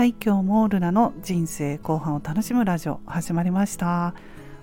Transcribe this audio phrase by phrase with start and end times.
[0.00, 4.14] はい今日もルナの人生後半を楽しむラジオ始まりました。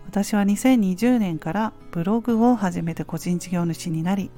[0.07, 4.31] 私は2020年からブログを始めて個人事業主になり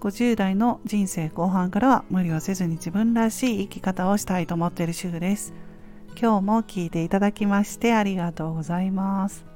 [0.00, 5.54] 50代の人生後半からは無理をせずに自分らしい生き方をしたいと思っている主婦です。
[6.20, 9.46] 今日も聞いていただきましてありがとうございます。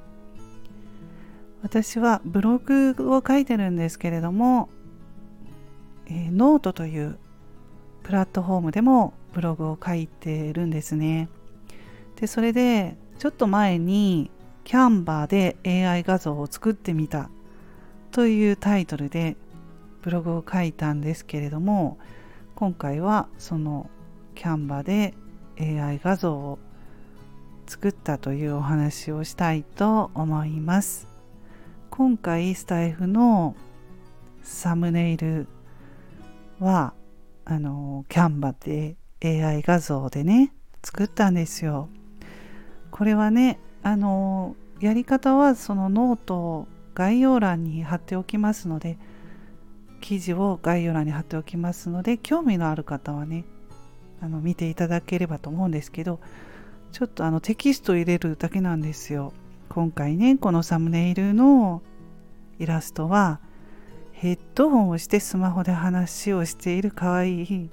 [1.63, 4.69] 私はブログを書いてるんですけれども、
[6.07, 7.19] えー、ノートという
[8.05, 11.29] プラットフォームでもブログを書いてるんですね。
[12.17, 14.31] でそれでちょっと前に
[14.65, 17.31] キャンバーで AI 画像を作ってみた
[18.13, 19.37] というタイトルで
[20.03, 21.99] ブログを書いたんですけれども
[22.55, 23.89] 今回はその
[24.35, 25.15] キャンバーで
[25.59, 26.59] AI 画像を
[27.67, 31.07] 作ったというお話をしたいと思います。
[31.91, 33.55] 今回スタエフの
[34.43, 35.47] サムネイル
[36.59, 36.95] は
[37.45, 41.89] あの Canva で AI 画像でね作ったんですよ。
[42.91, 48.99] これはねあのやり方はそのノートを概要欄に貼っておきますので
[50.01, 53.45] 記事を概要欄に貼っておきますので興味のある方はね
[54.21, 56.21] あの見ていただければと思うんですけど
[56.93, 59.33] ちょっとあのテキスト入れるだけなんですよ。
[59.69, 61.83] 今回ねこのサムネイルの
[62.59, 63.41] イラストは
[64.13, 67.71] ヘッドホンをしてスマホで話をしている可愛い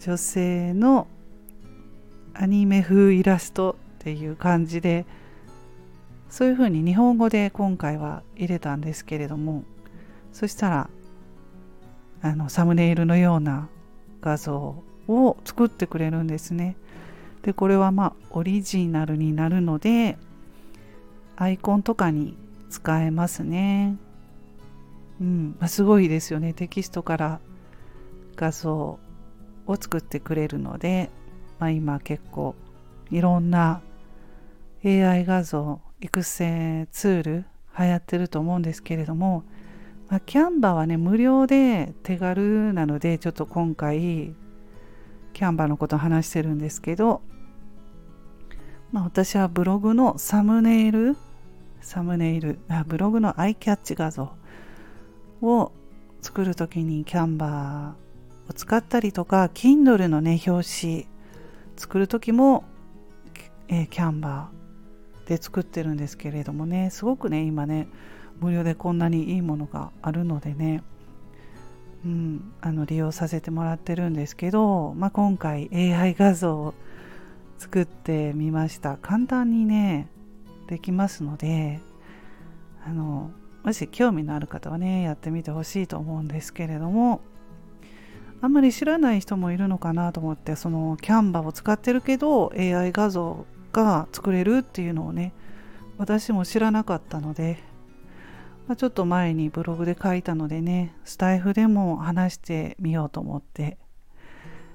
[0.00, 1.06] 女性の
[2.34, 5.06] アニメ風イラストっていう感じで
[6.28, 9.64] そういうふうに日本語で今回は入れたんですけれども
[10.32, 10.90] そしたら
[12.22, 13.68] あのサムネイルのような
[14.20, 16.76] 画像を作ってくれるんですね。
[17.42, 20.16] でこれはまあオリジナルになるので
[21.36, 22.36] アイコンとかに
[22.70, 23.96] 使えますね。
[25.20, 27.40] うん、すごいですよねテキストから
[28.34, 28.98] 画像
[29.66, 31.10] を作ってくれるので、
[31.58, 32.54] まあ、今結構
[33.10, 33.82] いろんな
[34.84, 37.44] AI 画像育成ツール
[37.78, 39.44] 流行ってると思うんですけれども、
[40.08, 44.34] まあ、キャンバはね無料で手軽なのでちょっと今回
[45.32, 47.22] キャンバーのこと話してるんですけど、
[48.92, 51.16] まあ、私はブログのサムネイル
[51.80, 54.32] サムネイルあブログのアイキャッチ画像
[55.42, 55.72] を
[56.22, 58.03] 作る時にキャンバー
[58.48, 61.06] を使ったりとか Kindle のね表紙
[61.76, 62.64] 作る時も、
[63.68, 67.88] えー、キャンバーで作ってるんですけれどもねすごくね今ね
[68.40, 70.82] 無料でこんなにいいものがあるのでね、
[72.04, 76.74] うん、あの利用させてもらってるんですけど、まあ、今回 AI 画像を
[77.58, 78.98] 作ってみました。
[79.00, 80.08] 簡単にね
[80.68, 81.80] できますので
[82.86, 83.30] あの
[83.62, 87.22] もし興味のある方はねやってみてほしいと思うんですけれども
[88.44, 95.32] あんまり知らない人もいるのかなと思ってそのキャンバーを使ってるけど AI 画像が作れるっていうのをね
[95.96, 97.58] 私も知らなかったので、
[98.68, 103.78] まあ、ちょっと前にブログで書いたのでねスタイフでも話してみようと思って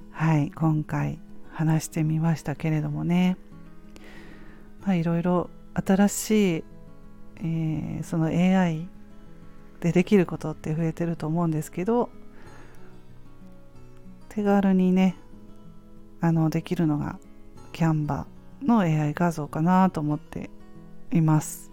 [0.09, 1.19] はい今回
[1.52, 3.38] 話してみましたけれどもね。
[4.81, 6.63] まあいろいろ新しい、
[7.35, 8.88] えー、その AI
[9.79, 12.09] でできることって増えてると思うんですけど
[14.29, 15.16] 手軽にね
[16.22, 17.19] あのできるのが
[17.72, 18.28] キャンバ
[18.62, 20.50] の AI 画像かなと思って
[21.12, 21.72] います。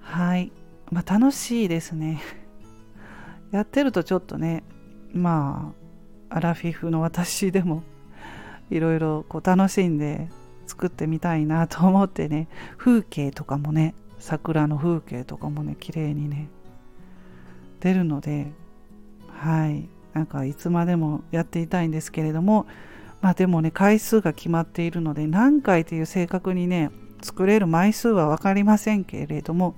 [0.00, 0.52] はい。
[0.90, 2.20] まあ楽しいですね。
[3.52, 4.62] やってるとちょっとね
[5.12, 5.72] ま
[6.30, 7.82] あアラフィフの私でも
[8.70, 10.28] いろいろこう楽しんで
[10.66, 16.48] 作ってみたいなと思ってね風景とかもね桜の風景とかもね綺麗にね
[17.80, 18.52] 出るので
[19.28, 19.88] はい。
[20.14, 22.66] なんかいつまでもやっていたいんですけれども
[23.20, 26.90] まあでもね回数が決まっているので何回という正確にね
[27.22, 29.76] 作れる枚数は分かりませんけれども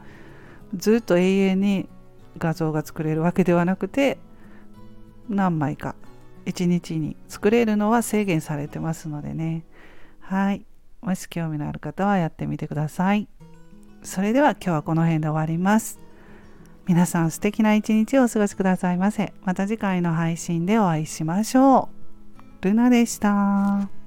[0.75, 1.88] ずっと永遠に
[2.38, 4.19] 画像が作れるわけではなくて
[5.28, 5.95] 何枚か
[6.47, 9.65] 1日に作れるのは制限されてますのでね。
[10.21, 10.65] はい。
[11.01, 13.28] もし興味のある方はやってみてください。
[14.03, 16.01] それでは今日はこの辺で終わります。
[16.87, 19.33] 皆さん素敵な一日をお過ごしくださいませ。
[19.45, 21.89] また次回の配信でお会いしましょ
[22.61, 22.65] う。
[22.65, 24.02] ルナでした。